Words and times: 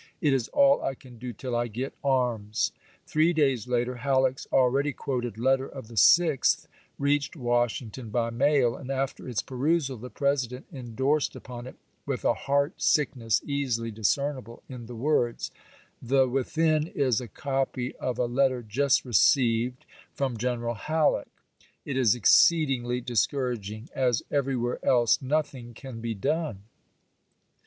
It 0.19 0.29
*™w!^r!^*'' 0.31 0.35
is 0.35 0.47
all 0.47 0.81
I 0.81 0.95
can 0.95 1.19
do 1.19 1.31
till 1.31 1.55
I 1.55 1.67
get 1.67 1.93
arms." 2.03 2.71
Three 3.05 3.33
days 3.33 3.67
later, 3.67 3.93
p." 3.93 3.97
535." 3.99 4.03
Halleck's 4.03 4.47
already 4.51 4.93
quoted 4.93 5.37
letter 5.37 5.67
of 5.67 5.89
the 5.89 5.93
6th 5.93 6.65
reached 6.97 7.35
Washington 7.35 8.09
by 8.09 8.31
mail, 8.31 8.75
and 8.75 8.89
after 8.89 9.29
its 9.29 9.43
perusal 9.43 9.97
the 9.97 10.09
President 10.09 10.65
endorsed 10.73 11.35
upon 11.35 11.67
it, 11.67 11.75
with 12.07 12.25
a 12.25 12.33
heart 12.33 12.81
sickness 12.81 13.41
^Ifrsement^ 13.41 13.49
easily 13.49 13.91
discernible 13.91 14.63
in 14.67 14.87
the 14.87 14.95
words:" 14.95 15.51
The 16.17 16.27
within 16.27 16.87
is 16.87 17.21
a 17.21 17.27
isel'.^w^R. 17.27 17.33
copy 17.35 17.95
of 17.97 18.17
a 18.17 18.25
letter 18.25 18.63
just 18.63 19.05
received 19.05 19.85
from 20.15 20.35
General 20.35 20.73
Halleck. 20.73 21.27
p.' 21.27 21.61
533.' 21.61 21.61
104 21.61 21.69
ABRAHAM 21.69 21.85
LINCOLN 21.85 21.85
CHAP. 21.85 21.85
VI. 21.85 21.91
It 21.91 21.97
is 22.01 22.15
exceedingly 22.15 23.01
discouraging. 23.01 23.89
As 23.93 24.23
everywhere 24.31 24.83
else, 24.83 25.21
nothing 25.21 25.75
can 25.75 25.99
be 26.01 26.15
done." 26.15 26.63